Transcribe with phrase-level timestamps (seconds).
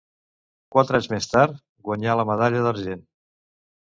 [0.75, 3.09] Quatre anys més tard guanyà la medalla d'argent.